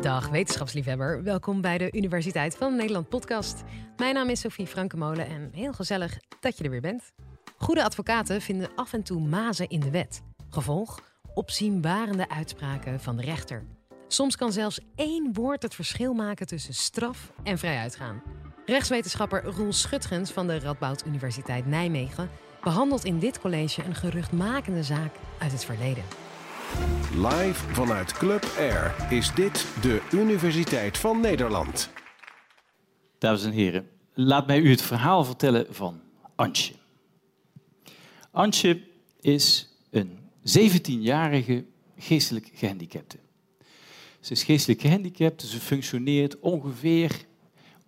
[0.00, 3.62] Dag wetenschapsliefhebber, welkom bij de Universiteit van Nederland podcast.
[3.96, 7.12] Mijn naam is Sophie Frankemolen en heel gezellig dat je er weer bent.
[7.56, 10.22] Goede advocaten vinden af en toe mazen in de wet.
[10.50, 11.00] Gevolg?
[11.34, 13.64] Opzienbarende uitspraken van de rechter.
[14.08, 18.22] Soms kan zelfs één woord het verschil maken tussen straf en vrijuitgaan.
[18.66, 22.30] Rechtswetenschapper Roel Schutgens van de Radboud Universiteit Nijmegen
[22.62, 26.04] behandelt in dit college een geruchtmakende zaak uit het verleden.
[27.14, 31.90] Live vanuit Club Air is dit de Universiteit van Nederland.
[33.18, 36.00] Dames en heren, laat mij u het verhaal vertellen van
[36.34, 36.74] Antje.
[38.30, 38.82] Antje
[39.20, 41.64] is een 17-jarige
[41.96, 43.18] geestelijk gehandicapte.
[44.20, 47.24] Ze is geestelijk gehandicapt, ze functioneert ongeveer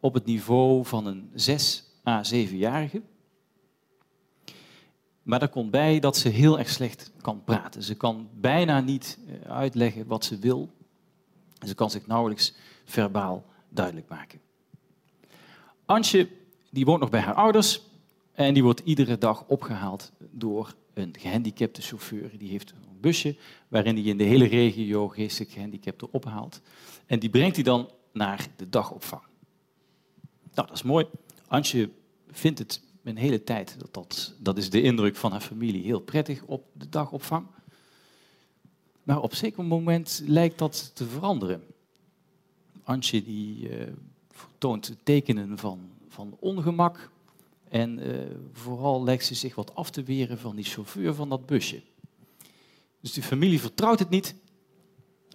[0.01, 3.03] op het niveau van een 6 à 7-jarige.
[5.23, 7.83] Maar daar komt bij dat ze heel erg slecht kan praten.
[7.83, 10.71] Ze kan bijna niet eh, uitleggen wat ze wil.
[11.67, 12.55] Ze kan zich nauwelijks
[12.85, 14.41] verbaal duidelijk maken.
[15.85, 16.29] Antje
[16.71, 17.83] die woont nog bij haar ouders
[18.33, 22.39] en die wordt iedere dag opgehaald door een gehandicapte chauffeur.
[22.39, 23.37] Die heeft een busje
[23.69, 26.61] waarin hij in de hele regio geestelijk gehandicapten ophaalt.
[27.07, 29.23] En die brengt hij dan naar de dagopvang.
[30.55, 31.07] Nou, dat is mooi.
[31.47, 31.91] Antje
[32.31, 36.01] vindt het een hele tijd, dat, dat, dat is de indruk van haar familie, heel
[36.01, 37.47] prettig op de dagopvang.
[39.03, 41.63] Maar op zeker moment lijkt dat te veranderen.
[42.85, 43.87] Antje die uh,
[44.31, 47.11] vertoont tekenen van, van ongemak.
[47.69, 48.21] En uh,
[48.53, 51.83] vooral lijkt ze zich wat af te weren van die chauffeur van dat busje.
[53.01, 54.35] Dus de familie vertrouwt het niet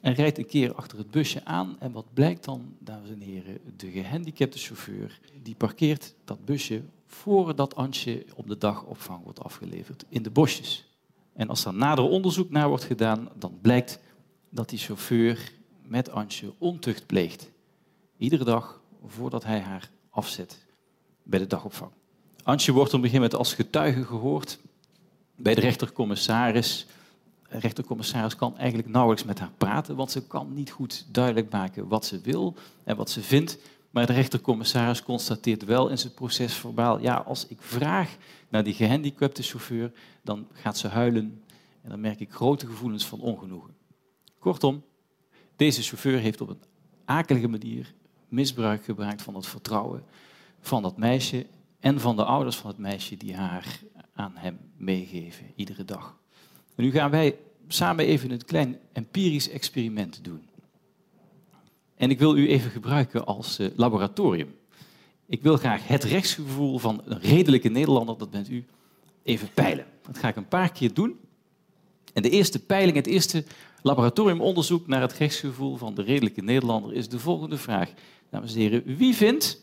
[0.02, 1.76] en rijdt een keer achter het busje aan.
[1.80, 7.76] En wat blijkt dan, dames en heren, de gehandicapte chauffeur, die parkeert dat busje voordat
[7.76, 10.88] Antje op de dagopvang wordt afgeleverd in de bosjes.
[11.34, 14.00] En als er nader onderzoek naar wordt gedaan, dan blijkt
[14.50, 17.52] dat die chauffeur met Antje ontucht pleegt.
[18.18, 20.66] Iedere dag voordat hij haar afzet
[21.24, 21.92] bij de dagopvang.
[22.44, 24.60] Antje wordt op een gegeven moment als getuige gehoord
[25.36, 26.86] bij de rechtercommissaris.
[27.50, 32.06] Rechtercommissaris kan eigenlijk nauwelijks met haar praten, want ze kan niet goed duidelijk maken wat
[32.06, 33.58] ze wil en wat ze vindt.
[33.90, 38.16] Maar de rechtercommissaris constateert wel in zijn proces verbaal, ja, als ik vraag
[38.50, 39.92] naar die gehandicapte chauffeur,
[40.22, 41.44] dan gaat ze huilen
[41.82, 43.76] en dan merk ik grote gevoelens van ongenoegen.
[44.40, 44.84] Kortom,
[45.56, 46.62] deze chauffeur heeft op een
[47.06, 47.94] akelige manier
[48.28, 50.04] misbruik gemaakt van het vertrouwen
[50.60, 51.46] van dat meisje
[51.80, 53.80] en van de ouders van het meisje die haar
[54.14, 56.18] aan hem meegeven, iedere dag.
[56.78, 57.36] Nu gaan wij
[57.68, 60.42] samen even een klein empirisch experiment doen.
[61.96, 64.56] En ik wil u even gebruiken als uh, laboratorium.
[65.26, 68.66] Ik wil graag het rechtsgevoel van een redelijke Nederlander, dat bent u,
[69.24, 69.86] even peilen.
[70.02, 71.20] Dat ga ik een paar keer doen.
[72.14, 73.44] En de eerste peiling, het eerste
[73.82, 77.94] laboratoriumonderzoek naar het rechtsgevoel van de redelijke Nederlander is de volgende vraag.
[78.30, 79.62] Dames en heren, wie vindt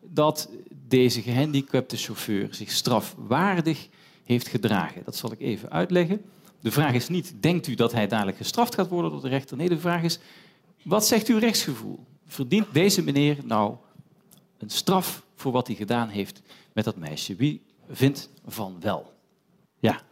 [0.00, 0.50] dat
[0.88, 3.88] deze gehandicapte chauffeur zich strafwaardig
[4.24, 5.04] heeft gedragen?
[5.04, 6.24] Dat zal ik even uitleggen.
[6.60, 9.56] De vraag is niet, denkt u dat hij dadelijk gestraft gaat worden door de rechter?
[9.56, 10.18] Nee, de vraag is,
[10.82, 12.04] wat zegt uw rechtsgevoel?
[12.26, 13.76] Verdient deze meneer nou
[14.58, 16.42] een straf voor wat hij gedaan heeft
[16.72, 17.34] met dat meisje?
[17.34, 19.12] Wie vindt van wel?
[19.78, 20.02] Ja,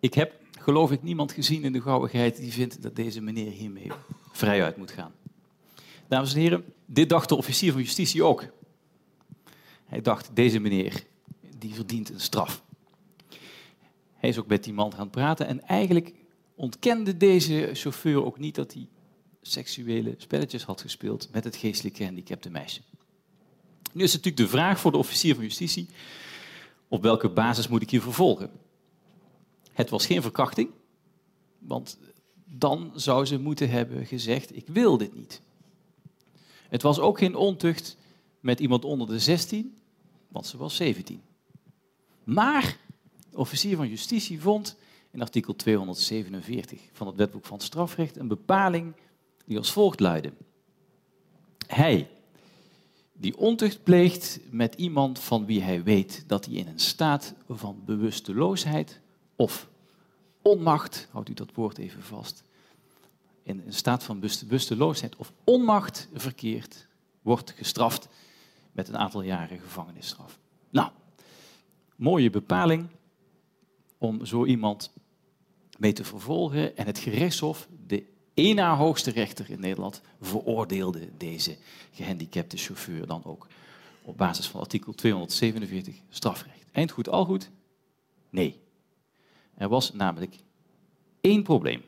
[0.00, 3.90] ik heb geloof ik niemand gezien in de gauwigheid die vindt dat deze meneer hiermee
[4.32, 5.12] vrijuit moet gaan.
[6.08, 8.44] Dames en heren, dit dacht de officier van justitie ook.
[9.84, 11.04] Hij dacht, deze meneer,
[11.58, 12.62] die verdient een straf.
[14.16, 16.14] Hij is ook met die man gaan praten en eigenlijk
[16.54, 18.88] ontkende deze chauffeur ook niet dat hij
[19.42, 22.80] seksuele spelletjes had gespeeld met het geestelijk gehandicapte meisje.
[23.92, 25.88] Nu is natuurlijk de vraag voor de officier van justitie,
[26.88, 28.50] op welke basis moet ik hier vervolgen?
[29.72, 30.70] Het was geen verkrachting,
[31.58, 31.98] want
[32.44, 35.42] dan zou ze moeten hebben gezegd, ik wil dit niet.
[36.68, 37.96] Het was ook geen ontucht
[38.40, 39.78] met iemand onder de 16,
[40.28, 41.22] want ze was 17.
[42.24, 42.78] Maar
[43.36, 44.76] officier van justitie vond
[45.10, 48.94] in artikel 247 van het wetboek van strafrecht een bepaling
[49.44, 50.32] die als volgt luidde.
[51.66, 52.08] Hij
[53.12, 57.82] die ontucht pleegt met iemand van wie hij weet dat hij in een staat van
[57.84, 59.00] bewusteloosheid
[59.36, 59.68] of
[60.42, 62.42] onmacht, houdt u dat woord even vast,
[63.42, 66.86] in een staat van bewusteloosheid of onmacht verkeert,
[67.22, 68.08] wordt gestraft
[68.72, 70.38] met een aantal jaren gevangenisstraf.
[70.70, 70.90] Nou,
[71.96, 72.86] mooie bepaling
[73.98, 74.92] om zo iemand
[75.78, 76.76] mee te vervolgen.
[76.76, 78.04] En het gerechtshof, de
[78.34, 81.56] één hoogste rechter in Nederland veroordeelde deze
[81.92, 83.46] gehandicapte chauffeur dan ook
[84.02, 86.70] op basis van artikel 247 strafrecht.
[86.72, 87.50] Eind goed, al goed?
[88.30, 88.60] Nee.
[89.54, 90.36] Er was namelijk
[91.20, 91.82] één probleem.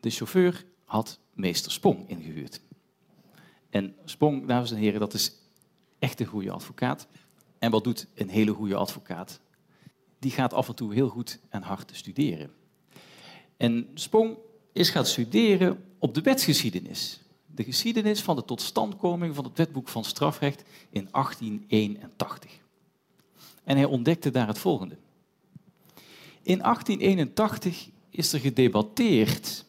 [0.00, 2.60] De chauffeur had meester Spong ingehuurd.
[3.70, 5.32] En Spong, dames en heren, dat is
[5.98, 7.06] echt een goede advocaat.
[7.58, 9.40] En wat doet een hele goede advocaat?
[10.22, 12.50] Die gaat af en toe heel goed en hard studeren.
[13.56, 14.36] En Spong
[14.72, 17.20] is gaan studeren op de wetsgeschiedenis.
[17.46, 22.50] De geschiedenis van de totstandkoming van het wetboek van strafrecht in 1881.
[23.64, 24.96] En hij ontdekte daar het volgende.
[26.42, 29.64] In 1881 is er gedebatteerd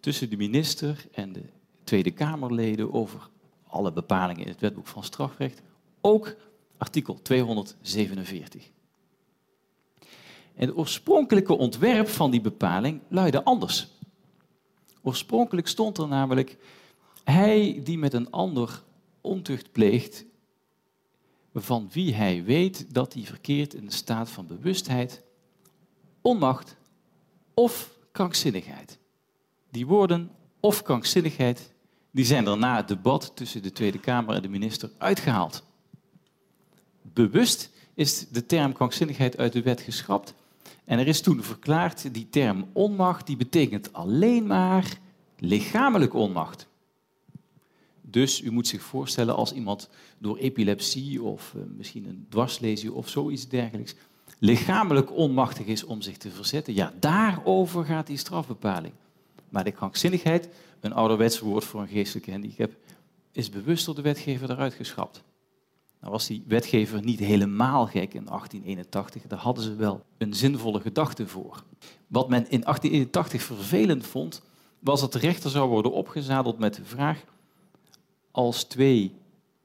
[0.00, 1.44] tussen de minister en de
[1.84, 3.28] Tweede Kamerleden over
[3.66, 5.62] alle bepalingen in het wetboek van strafrecht,
[6.00, 6.36] ook
[6.78, 8.70] artikel 247.
[10.60, 13.88] Het oorspronkelijke ontwerp van die bepaling luidde anders.
[15.02, 16.56] Oorspronkelijk stond er namelijk,
[17.24, 18.82] hij die met een ander
[19.20, 20.24] ontucht pleegt,
[21.54, 25.22] van wie hij weet dat hij verkeert in een staat van bewustheid,
[26.20, 26.76] onmacht
[27.54, 28.98] of krankzinnigheid.
[29.70, 30.30] Die woorden
[30.60, 31.72] of krankzinnigheid
[32.10, 35.62] die zijn er na het debat tussen de Tweede Kamer en de minister uitgehaald.
[37.02, 40.34] Bewust is de term krankzinnigheid uit de wet geschrapt
[40.90, 44.98] en er is toen verklaard, die term onmacht, die betekent alleen maar
[45.38, 46.68] lichamelijke onmacht.
[48.00, 49.88] Dus u moet zich voorstellen als iemand
[50.18, 53.94] door epilepsie of uh, misschien een dwarslesie of zoiets dergelijks
[54.38, 58.92] lichamelijk onmachtig is om zich te verzetten, ja, daarover gaat die strafbepaling.
[59.48, 60.48] Maar de krankzinnigheid,
[60.80, 62.72] een ouderwets woord voor een geestelijke handicap,
[63.32, 65.22] is bewust door de wetgever eruit geschrapt.
[66.00, 70.80] Nou was die wetgever niet helemaal gek in 1881, daar hadden ze wel een zinvolle
[70.80, 71.64] gedachte voor.
[72.06, 74.42] Wat men in 1881 vervelend vond,
[74.78, 77.24] was dat de rechter zou worden opgezadeld met de vraag,
[78.30, 79.14] als twee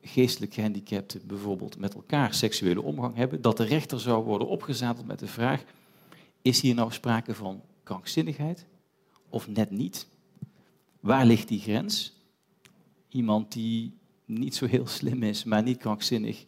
[0.01, 5.19] geestelijk gehandicapten bijvoorbeeld met elkaar seksuele omgang hebben, dat de rechter zou worden opgezadeld met
[5.19, 5.63] de vraag,
[6.41, 8.65] is hier nou sprake van krankzinnigheid
[9.29, 10.07] of net niet?
[10.99, 12.13] Waar ligt die grens?
[13.09, 13.93] Iemand die
[14.25, 16.45] niet zo heel slim is, maar niet krankzinnig,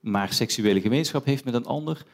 [0.00, 2.06] maar seksuele gemeenschap heeft met een ander,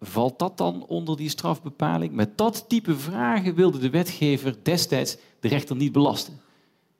[0.00, 2.12] valt dat dan onder die strafbepaling?
[2.12, 6.40] Met dat type vragen wilde de wetgever destijds de rechter niet belasten.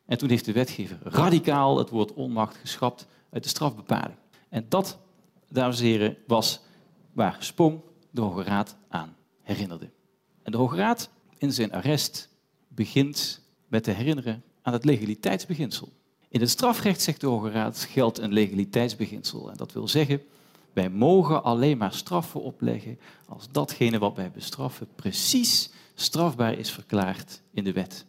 [0.07, 4.17] En toen heeft de wetgever radicaal het woord onmacht geschrapt uit de strafbepaling.
[4.49, 4.99] En dat,
[5.49, 6.61] dames en heren, was
[7.13, 7.81] waar Spong
[8.11, 9.91] de Hoge Raad aan herinnerde.
[10.43, 12.29] En de Hoge Raad in zijn arrest
[12.69, 15.93] begint met te herinneren aan het legaliteitsbeginsel.
[16.33, 19.51] In het strafrecht, zegt de Hoge Raad, geldt een legaliteitsbeginsel.
[19.51, 20.23] En dat wil zeggen,
[20.73, 27.43] wij mogen alleen maar straffen opleggen als datgene wat wij bestraffen precies strafbaar is verklaard
[27.51, 28.07] in de wet.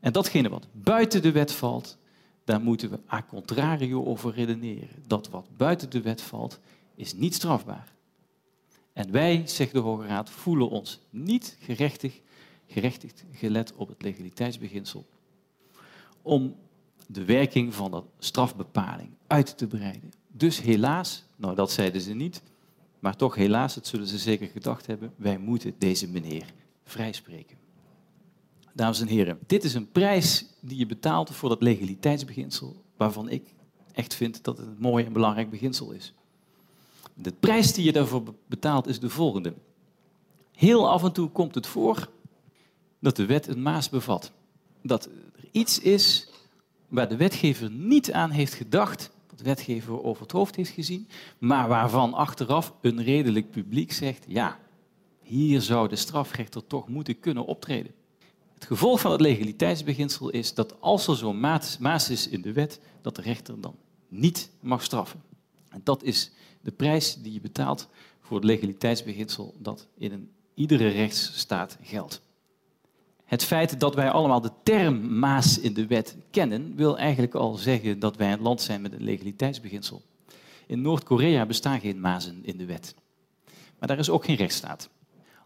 [0.00, 1.98] En datgene wat buiten de wet valt,
[2.44, 5.02] daar moeten we a contrario over redeneren.
[5.06, 6.60] Dat wat buiten de wet valt,
[6.94, 7.92] is niet strafbaar.
[8.92, 12.20] En wij, zegt de Hoge Raad, voelen ons niet gerechtig,
[12.66, 15.06] gerechtigd gelet op het legaliteitsbeginsel
[16.22, 16.54] om
[17.12, 20.12] de werking van de strafbepaling uit te breiden.
[20.28, 22.42] Dus helaas, nou dat zeiden ze niet,
[22.98, 26.44] maar toch helaas, dat zullen ze zeker gedacht hebben, wij moeten deze meneer
[26.84, 27.56] vrijspreken.
[28.72, 33.54] Dames en heren, dit is een prijs die je betaalt voor dat legaliteitsbeginsel, waarvan ik
[33.92, 36.12] echt vind dat het een mooi en belangrijk beginsel is.
[37.14, 39.54] De prijs die je daarvoor betaalt is de volgende.
[40.52, 42.10] Heel af en toe komt het voor
[42.98, 44.32] dat de wet een maas bevat.
[44.82, 46.31] Dat er iets is
[46.92, 51.08] waar de wetgever niet aan heeft gedacht, dat de wetgever over het hoofd heeft gezien,
[51.38, 54.58] maar waarvan achteraf een redelijk publiek zegt, ja,
[55.22, 57.92] hier zou de strafrechter toch moeten kunnen optreden.
[58.54, 61.40] Het gevolg van het legaliteitsbeginsel is dat als er zo'n
[61.80, 63.76] maas is in de wet, dat de rechter dan
[64.08, 65.22] niet mag straffen.
[65.68, 66.30] En dat is
[66.60, 67.88] de prijs die je betaalt
[68.20, 72.22] voor het legaliteitsbeginsel dat in een, iedere rechtsstaat geldt.
[73.32, 77.54] Het feit dat wij allemaal de term maas in de wet kennen, wil eigenlijk al
[77.54, 80.02] zeggen dat wij een land zijn met een legaliteitsbeginsel.
[80.66, 82.94] In Noord-Korea bestaan geen mazen in de wet.
[83.78, 84.88] Maar daar is ook geen rechtsstaat.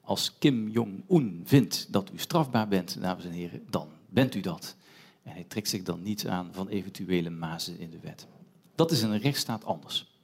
[0.02, 4.76] Als Kim Jong-un vindt dat u strafbaar bent, dames en heren, dan bent u dat.
[5.22, 8.26] En hij trekt zich dan niet aan van eventuele mazen in de wet.
[8.74, 10.18] Dat is in een rechtsstaat anders.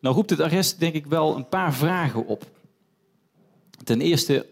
[0.00, 2.50] Nou roept het arrest denk ik wel een paar vragen op.
[3.84, 4.46] Ten eerste,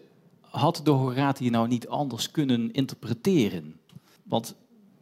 [0.55, 3.79] had de hier nou niet anders kunnen interpreteren?
[4.23, 4.55] Want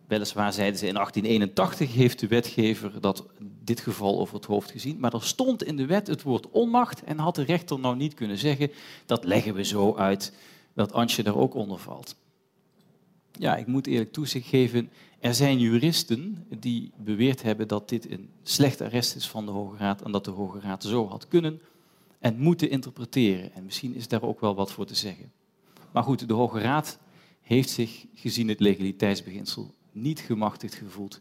[0.08, 3.26] weliswaar zeiden ze in 1881 heeft de wetgever dat
[3.64, 7.04] dit geval over het hoofd gezien, maar er stond in de wet het woord onmacht
[7.04, 8.72] en had de rechter nou niet kunnen zeggen
[9.06, 10.34] dat leggen we zo uit
[10.74, 12.16] dat Antje daar ook onder valt.
[13.32, 18.30] Ja, ik moet eerlijk toezicht geven, er zijn juristen die beweerd hebben dat dit een
[18.44, 21.62] slecht arrest is van de Hoge Raad en dat de Hoge Raad zo had kunnen
[22.20, 23.54] en moeten interpreteren.
[23.54, 25.32] En misschien is daar ook wel wat voor te zeggen.
[25.94, 27.00] Maar goed, de Hoge Raad
[27.42, 31.20] heeft zich gezien het legaliteitsbeginsel niet gemachtigd gevoeld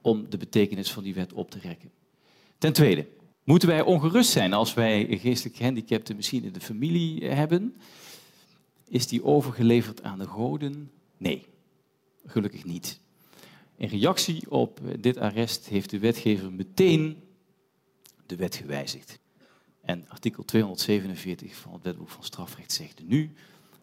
[0.00, 1.90] om de betekenis van die wet op te rekken.
[2.58, 3.08] Ten tweede,
[3.44, 7.76] moeten wij ongerust zijn als wij geestelijk gehandicapte misschien in de familie hebben?
[8.88, 10.90] Is die overgeleverd aan de goden?
[11.16, 11.46] Nee,
[12.26, 13.00] gelukkig niet.
[13.76, 17.22] In reactie op dit arrest heeft de wetgever meteen
[18.26, 19.18] de wet gewijzigd.
[19.82, 23.32] En artikel 247 van het wetboek van strafrecht zegt nu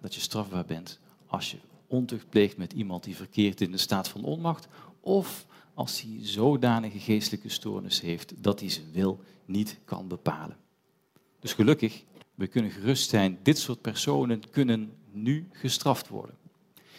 [0.01, 4.07] dat je strafbaar bent als je ontucht pleegt met iemand die verkeert in de staat
[4.07, 4.67] van onmacht
[4.99, 10.57] of als hij zodanige geestelijke stoornis heeft dat hij zijn wil niet kan bepalen.
[11.39, 12.03] Dus gelukkig,
[12.35, 16.37] we kunnen gerust zijn, dit soort personen kunnen nu gestraft worden.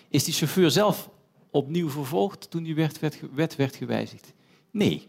[0.08, 1.10] Is die chauffeur zelf
[1.50, 2.74] opnieuw vervolgd toen die
[3.34, 4.32] wet werd gewijzigd?
[4.70, 5.08] Nee.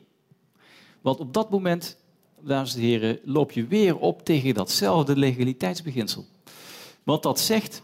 [1.02, 1.98] Want op dat moment,
[2.42, 6.26] dames en heren, loop je weer op tegen datzelfde legaliteitsbeginsel.
[7.12, 7.84] Want dat zegt,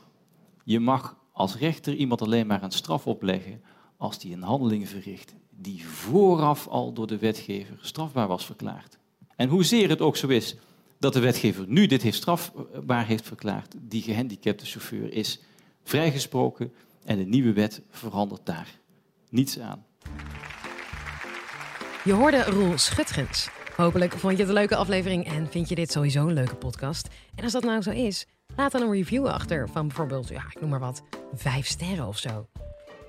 [0.64, 3.62] je mag als rechter iemand alleen maar een straf opleggen
[3.98, 8.98] als die een handeling verricht die vooraf al door de wetgever strafbaar was verklaard.
[9.36, 10.56] En hoezeer het ook zo is
[11.00, 15.40] dat de wetgever nu dit heeft strafbaar heeft verklaard, die gehandicapte chauffeur is
[15.84, 16.74] vrijgesproken
[17.06, 18.80] en de nieuwe wet verandert daar
[19.30, 19.86] niets aan.
[22.04, 23.50] Je hoorde Roel Schutgens.
[23.76, 27.08] Hopelijk vond je het een leuke aflevering en vind je dit sowieso een leuke podcast.
[27.36, 30.62] En als dat nou zo is, laat dan een review achter van bijvoorbeeld, ja, ik
[30.62, 32.48] noem maar wat, vijf sterren of zo.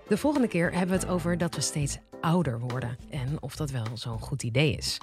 [0.09, 3.71] De volgende keer hebben we het over dat we steeds ouder worden en of dat
[3.71, 4.99] wel zo'n goed idee is.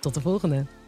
[0.00, 0.81] Tot de volgende!